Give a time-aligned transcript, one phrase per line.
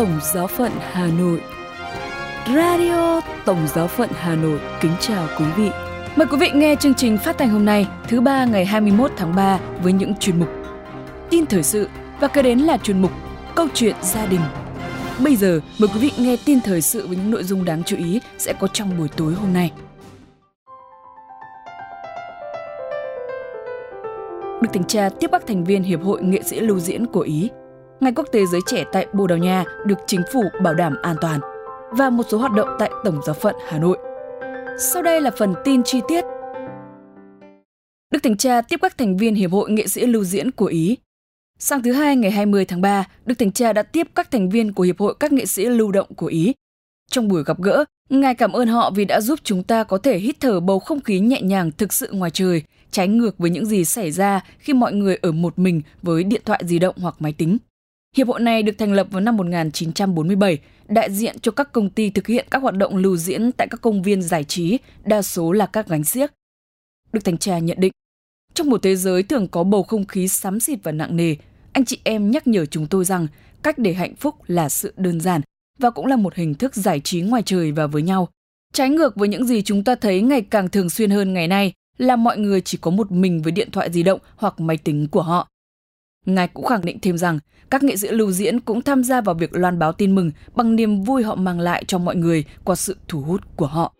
[0.00, 1.40] Tổng Giáo phận Hà Nội.
[2.46, 5.70] Radio Tổng Giáo phận Hà Nội kính chào quý vị.
[6.16, 9.34] Mời quý vị nghe chương trình phát thanh hôm nay, thứ ba ngày 21 tháng
[9.36, 10.48] 3 với những chuyên mục
[11.30, 11.88] tin thời sự
[12.20, 13.10] và kế đến là chuyên mục
[13.54, 14.40] câu chuyện gia đình.
[15.24, 17.96] Bây giờ mời quý vị nghe tin thời sự với những nội dung đáng chú
[17.96, 19.72] ý sẽ có trong buổi tối hôm nay.
[24.62, 27.50] Được Thánh Cha tiếp các thành viên Hiệp hội Nghệ sĩ lưu diễn của Ý
[28.00, 31.16] Ngày Quốc tế Giới Trẻ tại Bồ Đào Nha được chính phủ bảo đảm an
[31.20, 31.40] toàn
[31.90, 33.98] và một số hoạt động tại Tổng giáo phận Hà Nội.
[34.78, 36.24] Sau đây là phần tin chi tiết.
[38.12, 40.96] Đức Thánh Cha tiếp các thành viên Hiệp hội Nghệ sĩ lưu diễn của Ý.
[41.58, 44.72] Sang thứ hai ngày 20 tháng 3, Đức Thánh Cha đã tiếp các thành viên
[44.72, 46.52] của Hiệp hội các nghệ sĩ lưu động của Ý.
[47.10, 50.18] Trong buổi gặp gỡ, Ngài cảm ơn họ vì đã giúp chúng ta có thể
[50.18, 53.66] hít thở bầu không khí nhẹ nhàng thực sự ngoài trời, trái ngược với những
[53.66, 57.14] gì xảy ra khi mọi người ở một mình với điện thoại di động hoặc
[57.18, 57.58] máy tính.
[58.16, 60.58] Hiệp hội này được thành lập vào năm 1947,
[60.88, 63.80] đại diện cho các công ty thực hiện các hoạt động lưu diễn tại các
[63.80, 66.30] công viên giải trí, đa số là các gánh xiếc.
[67.12, 67.92] Đức Thanh Tra nhận định,
[68.54, 71.36] trong một thế giới thường có bầu không khí xám xịt và nặng nề,
[71.72, 73.26] anh chị em nhắc nhở chúng tôi rằng
[73.62, 75.40] cách để hạnh phúc là sự đơn giản
[75.78, 78.28] và cũng là một hình thức giải trí ngoài trời và với nhau.
[78.72, 81.72] Trái ngược với những gì chúng ta thấy ngày càng thường xuyên hơn ngày nay
[81.98, 85.08] là mọi người chỉ có một mình với điện thoại di động hoặc máy tính
[85.08, 85.48] của họ.
[86.26, 87.38] Ngài cũng khẳng định thêm rằng
[87.70, 90.76] các nghệ sĩ lưu diễn cũng tham gia vào việc loan báo tin mừng bằng
[90.76, 93.94] niềm vui họ mang lại cho mọi người qua sự thu hút của họ.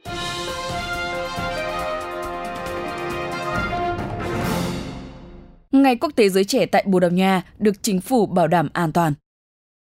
[5.72, 8.92] Ngày Quốc tế Giới Trẻ tại Bồ Đào Nha được chính phủ bảo đảm an
[8.92, 9.12] toàn.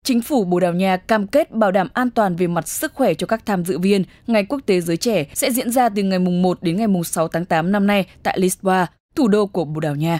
[0.04, 3.14] Chính phủ Bồ Đào Nha cam kết bảo đảm an toàn về mặt sức khỏe
[3.14, 6.20] cho các tham dự viên Ngày Quốc tế Giới Trẻ sẽ diễn ra từ ngày
[6.20, 9.66] mùng 1 đến ngày mùng 6 tháng 8 năm nay tại Lisboa, thủ đô của
[9.66, 10.20] Bồ Đào Nha.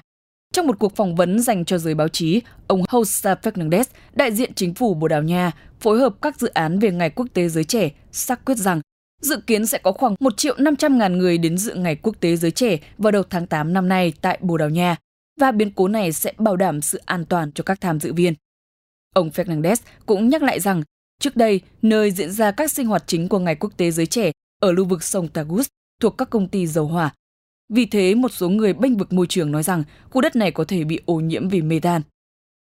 [0.56, 4.54] Trong một cuộc phỏng vấn dành cho giới báo chí, ông Jose Fernandez, đại diện
[4.54, 7.64] chính phủ Bồ Đào Nha, phối hợp các dự án về Ngày Quốc tế Giới
[7.64, 8.82] Trẻ, xác quyết rằng
[9.22, 12.36] dự kiến sẽ có khoảng 1 triệu 500 ngàn người đến dự Ngày Quốc tế
[12.36, 14.96] Giới Trẻ vào đầu tháng 8 năm nay tại Bồ Đào Nha,
[15.40, 18.34] và biến cố này sẽ bảo đảm sự an toàn cho các tham dự viên.
[19.14, 20.84] Ông Fernandez cũng nhắc lại rằng,
[21.20, 24.32] trước đây, nơi diễn ra các sinh hoạt chính của Ngày Quốc tế Giới Trẻ
[24.62, 25.68] ở lưu vực sông Tagus
[26.02, 27.12] thuộc các công ty dầu hỏa
[27.70, 30.64] vì thế, một số người bênh vực môi trường nói rằng khu đất này có
[30.64, 32.04] thể bị ô nhiễm vì methane.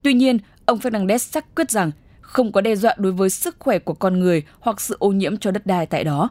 [0.04, 1.92] Tuy nhiên, ông Fernandez xác quyết rằng
[2.22, 5.38] không có đe dọa đối với sức khỏe của con người hoặc sự ô nhiễm
[5.38, 6.30] cho đất đai tại đó.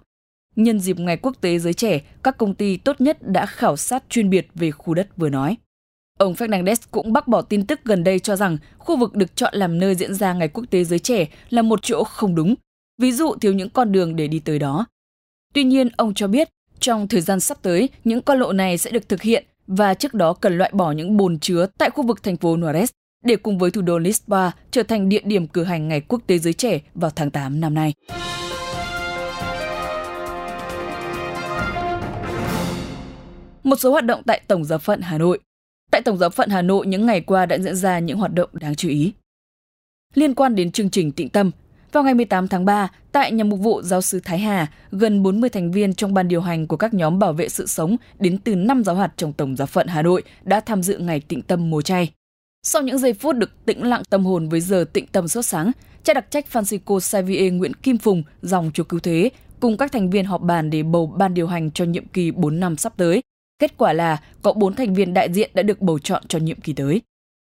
[0.56, 4.04] Nhân dịp Ngày Quốc tế Giới Trẻ, các công ty tốt nhất đã khảo sát
[4.08, 5.56] chuyên biệt về khu đất vừa nói.
[6.18, 9.54] Ông Fernandez cũng bác bỏ tin tức gần đây cho rằng khu vực được chọn
[9.54, 12.54] làm nơi diễn ra Ngày Quốc tế Giới Trẻ là một chỗ không đúng,
[12.98, 14.86] ví dụ thiếu những con đường để đi tới đó.
[15.54, 16.48] Tuy nhiên, ông cho biết
[16.80, 20.14] trong thời gian sắp tới, những con lộ này sẽ được thực hiện và trước
[20.14, 22.90] đó cần loại bỏ những bồn chứa tại khu vực thành phố Nuores
[23.24, 26.38] để cùng với thủ đô Lisboa trở thành địa điểm cử hành Ngày Quốc tế
[26.38, 27.94] Giới Trẻ vào tháng 8 năm nay.
[33.62, 35.38] Một số hoạt động tại Tổng giáo phận Hà Nội
[35.90, 38.48] Tại Tổng giáo phận Hà Nội những ngày qua đã diễn ra những hoạt động
[38.52, 39.12] đáng chú ý.
[40.14, 41.50] Liên quan đến chương trình tịnh tâm,
[41.92, 45.50] vào ngày 18 tháng 3, tại nhà mục vụ giáo sư Thái Hà, gần 40
[45.50, 48.54] thành viên trong ban điều hành của các nhóm bảo vệ sự sống đến từ
[48.54, 51.70] 5 giáo hạt trong Tổng giáo phận Hà Nội đã tham dự ngày tịnh tâm
[51.70, 52.12] mùa chay.
[52.62, 55.72] Sau những giây phút được tĩnh lặng tâm hồn với giờ tịnh tâm sốt sáng,
[56.04, 59.30] cha đặc trách Francisco Xavier Nguyễn Kim Phùng, dòng chúa cứu thế,
[59.60, 62.60] cùng các thành viên họp bàn để bầu ban điều hành cho nhiệm kỳ 4
[62.60, 63.22] năm sắp tới.
[63.58, 66.60] Kết quả là có 4 thành viên đại diện đã được bầu chọn cho nhiệm
[66.60, 67.02] kỳ tới.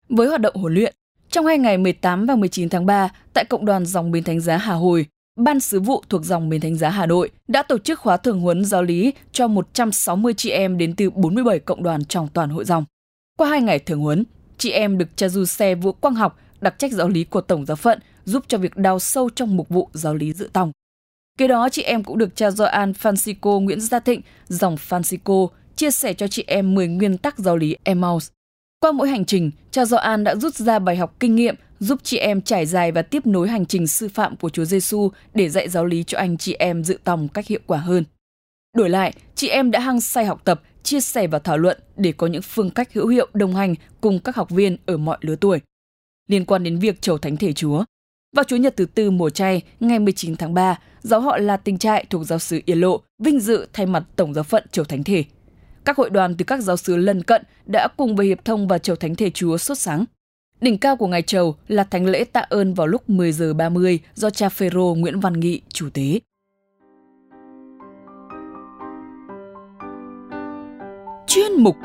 [0.10, 0.94] Với hoạt động huấn luyện,
[1.35, 4.57] trong hai ngày 18 và 19 tháng 3, tại Cộng đoàn Dòng Bến Thánh Giá
[4.57, 8.00] Hà Hồi, Ban Sứ vụ thuộc Dòng Bến Thánh Giá Hà Nội đã tổ chức
[8.00, 12.28] khóa thường huấn giáo lý cho 160 chị em đến từ 47 cộng đoàn trong
[12.34, 12.85] toàn hội dòng.
[13.38, 14.23] Qua hai ngày thường huấn,
[14.57, 17.66] chị em được cha du xe Vũ Quang Học, đặc trách giáo lý của Tổng
[17.66, 20.72] giáo phận, giúp cho việc đào sâu trong mục vụ giáo lý dự tòng.
[21.38, 25.91] Kế đó, chị em cũng được cha Gioan Francisco Nguyễn Gia Thịnh, dòng Francisco, chia
[25.91, 28.29] sẻ cho chị em 10 nguyên tắc giáo lý Emmaus
[28.80, 32.17] qua mỗi hành trình, cha Gioan đã rút ra bài học kinh nghiệm giúp chị
[32.17, 35.70] em trải dài và tiếp nối hành trình sư phạm của Chúa Giêsu để dạy
[35.70, 38.03] giáo lý cho anh chị em dự tòng cách hiệu quả hơn.
[38.78, 42.11] Đổi lại, chị em đã hăng say học tập, chia sẻ và thảo luận để
[42.11, 45.35] có những phương cách hữu hiệu đồng hành cùng các học viên ở mọi lứa
[45.35, 45.59] tuổi.
[46.28, 47.84] Liên quan đến việc chầu thánh thể Chúa,
[48.35, 51.78] vào Chủ nhật thứ tư mùa chay, ngày 19 tháng 3, giáo họ là tình
[51.78, 55.03] trại thuộc giáo sứ Yên Lộ vinh dự thay mặt Tổng giáo phận chầu thánh
[55.03, 55.23] thể
[55.85, 58.78] các hội đoàn từ các giáo sứ lân cận đã cùng với hiệp thông và
[58.78, 60.05] chầu thánh thể Chúa xuất sáng.
[60.61, 63.99] Đỉnh cao của ngày chầu là thánh lễ tạ ơn vào lúc 10 giờ 30
[64.16, 66.20] do cha Phêrô Nguyễn Văn Nghị chủ tế.
[71.28, 71.76] Chuyên mục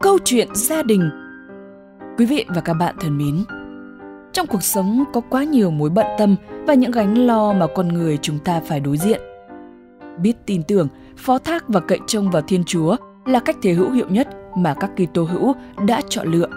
[0.00, 1.10] Câu chuyện gia đình
[2.18, 3.44] Quý vị và các bạn thân mến,
[4.32, 6.36] Trong cuộc sống có quá nhiều mối bận tâm
[6.66, 9.20] và những gánh lo mà con người chúng ta phải đối diện.
[10.18, 13.90] Biết tin tưởng, phó thác và cậy trông vào Thiên Chúa là cách thế hữu
[13.90, 15.54] hiệu nhất mà các Kitô hữu
[15.86, 16.48] đã chọn lựa.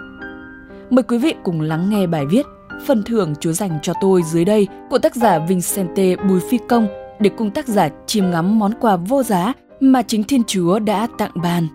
[0.90, 2.46] Mời quý vị cùng lắng nghe bài viết
[2.86, 6.88] Phần thưởng Chúa dành cho tôi dưới đây của tác giả Vincente Bùi Phi Công
[7.20, 11.08] để cùng tác giả chiêm ngắm món quà vô giá mà chính Thiên Chúa đã
[11.18, 11.68] tặng ban.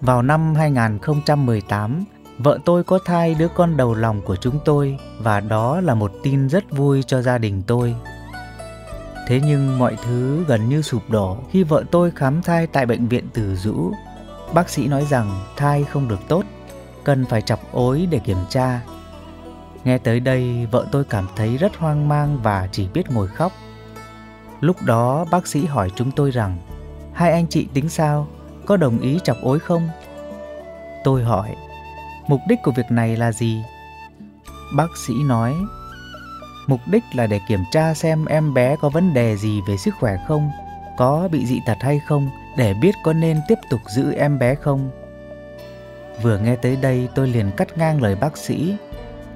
[0.00, 2.04] Vào năm 2018,
[2.38, 6.12] vợ tôi có thai đứa con đầu lòng của chúng tôi và đó là một
[6.22, 7.94] tin rất vui cho gia đình tôi.
[9.30, 13.08] Thế nhưng mọi thứ gần như sụp đổ khi vợ tôi khám thai tại bệnh
[13.08, 13.92] viện Từ Dũ.
[14.54, 16.44] Bác sĩ nói rằng thai không được tốt,
[17.04, 18.80] cần phải chọc ối để kiểm tra.
[19.84, 23.52] Nghe tới đây, vợ tôi cảm thấy rất hoang mang và chỉ biết ngồi khóc.
[24.60, 26.58] Lúc đó bác sĩ hỏi chúng tôi rằng
[27.12, 28.28] Hai anh chị tính sao?
[28.66, 29.88] Có đồng ý chọc ối không?
[31.04, 31.56] Tôi hỏi
[32.28, 33.62] Mục đích của việc này là gì?
[34.76, 35.54] Bác sĩ nói
[36.70, 39.94] Mục đích là để kiểm tra xem em bé có vấn đề gì về sức
[40.00, 40.50] khỏe không,
[40.96, 44.54] có bị dị tật hay không để biết có nên tiếp tục giữ em bé
[44.54, 44.90] không.
[46.22, 48.76] Vừa nghe tới đây tôi liền cắt ngang lời bác sĩ.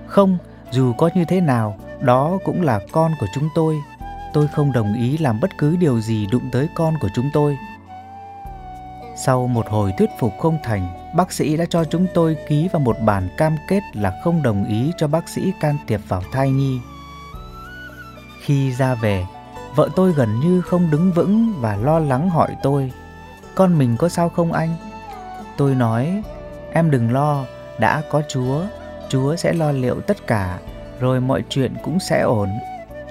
[0.07, 0.39] Không,
[0.71, 3.75] dù có như thế nào, đó cũng là con của chúng tôi.
[4.33, 7.57] Tôi không đồng ý làm bất cứ điều gì đụng tới con của chúng tôi.
[9.17, 12.81] Sau một hồi thuyết phục không thành, bác sĩ đã cho chúng tôi ký vào
[12.81, 16.51] một bản cam kết là không đồng ý cho bác sĩ can thiệp vào thai
[16.51, 16.79] nhi.
[18.44, 19.26] Khi ra về,
[19.75, 22.93] vợ tôi gần như không đứng vững và lo lắng hỏi tôi,
[23.55, 24.76] con mình có sao không anh?
[25.56, 26.23] Tôi nói,
[26.73, 27.44] em đừng lo,
[27.79, 28.61] đã có Chúa,
[29.08, 30.58] Chúa sẽ lo liệu tất cả,
[31.00, 32.49] rồi mọi chuyện cũng sẽ ổn.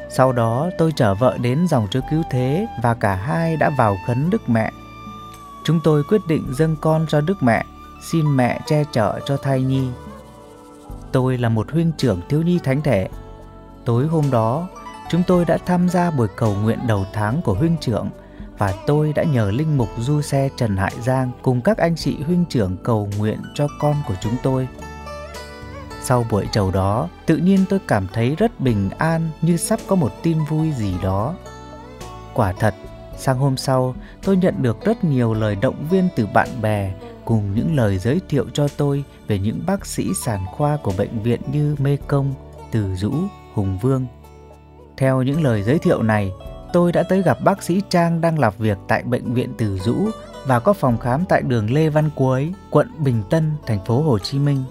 [0.09, 3.97] Sau đó tôi chở vợ đến dòng chúa cứu thế và cả hai đã vào
[4.07, 4.71] khấn Đức Mẹ.
[5.63, 7.63] Chúng tôi quyết định dâng con cho Đức Mẹ,
[8.12, 9.88] xin mẹ che chở cho thai nhi.
[11.12, 13.09] Tôi là một huynh trưởng thiếu nhi thánh thể.
[13.86, 14.68] Tối hôm đó,
[15.09, 18.09] chúng tôi đã tham gia buổi cầu nguyện đầu tháng của huynh trưởng
[18.57, 22.17] và tôi đã nhờ linh mục du xe Trần Hải Giang cùng các anh chị
[22.25, 24.67] huynh trưởng cầu nguyện cho con của chúng tôi.
[26.01, 29.95] Sau buổi chầu đó, tự nhiên tôi cảm thấy rất bình an như sắp có
[29.95, 31.35] một tin vui gì đó.
[32.33, 32.75] Quả thật,
[33.17, 36.94] sang hôm sau, tôi nhận được rất nhiều lời động viên từ bạn bè
[37.25, 41.23] cùng những lời giới thiệu cho tôi về những bác sĩ sản khoa của bệnh
[41.23, 42.33] viện như Mê Công,
[42.71, 43.13] Từ Dũ,
[43.53, 44.05] Hùng Vương.
[44.98, 46.31] Theo những lời giới thiệu này,
[46.74, 49.95] tôi đã tới gặp bác sĩ Trang đang làm việc tại bệnh viện Từ Dũ
[50.45, 54.19] và có phòng khám tại đường Lê Văn Cuối, quận Bình Tân, thành phố Hồ
[54.19, 54.63] Chí Minh.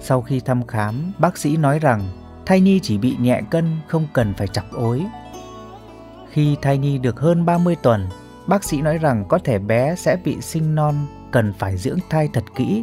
[0.00, 2.08] Sau khi thăm khám, bác sĩ nói rằng
[2.46, 5.06] thai nhi chỉ bị nhẹ cân, không cần phải chọc ối.
[6.30, 8.06] Khi thai nhi được hơn 30 tuần,
[8.46, 10.94] bác sĩ nói rằng có thể bé sẽ bị sinh non,
[11.30, 12.82] cần phải dưỡng thai thật kỹ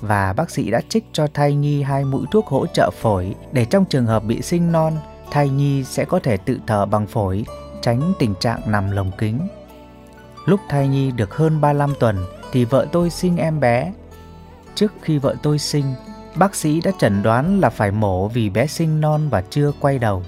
[0.00, 3.64] và bác sĩ đã trích cho thai nhi hai mũi thuốc hỗ trợ phổi để
[3.64, 4.92] trong trường hợp bị sinh non,
[5.30, 7.44] thai nhi sẽ có thể tự thở bằng phổi,
[7.82, 9.38] tránh tình trạng nằm lồng kính.
[10.46, 12.16] Lúc thai nhi được hơn 35 tuần
[12.52, 13.92] thì vợ tôi sinh em bé.
[14.74, 15.84] Trước khi vợ tôi sinh,
[16.36, 19.98] bác sĩ đã chẩn đoán là phải mổ vì bé sinh non và chưa quay
[19.98, 20.22] đầu.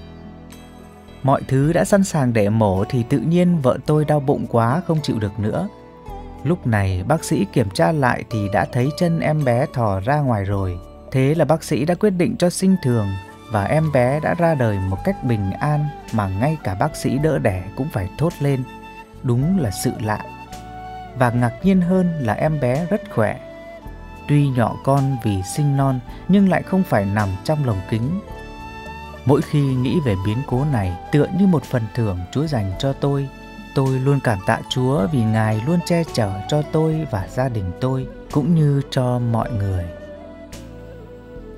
[1.23, 4.81] Mọi thứ đã sẵn sàng để mổ thì tự nhiên vợ tôi đau bụng quá
[4.87, 5.67] không chịu được nữa.
[6.43, 10.19] Lúc này bác sĩ kiểm tra lại thì đã thấy chân em bé thò ra
[10.19, 10.79] ngoài rồi.
[11.11, 13.07] Thế là bác sĩ đã quyết định cho sinh thường
[13.51, 17.17] và em bé đã ra đời một cách bình an mà ngay cả bác sĩ
[17.17, 18.63] đỡ đẻ cũng phải thốt lên.
[19.23, 20.19] Đúng là sự lạ.
[21.19, 23.39] Và ngạc nhiên hơn là em bé rất khỏe.
[24.27, 28.19] Tuy nhỏ con vì sinh non nhưng lại không phải nằm trong lồng kính.
[29.25, 32.93] Mỗi khi nghĩ về biến cố này tựa như một phần thưởng Chúa dành cho
[32.93, 33.29] tôi,
[33.75, 37.71] tôi luôn cảm tạ Chúa vì Ngài luôn che chở cho tôi và gia đình
[37.81, 39.85] tôi cũng như cho mọi người.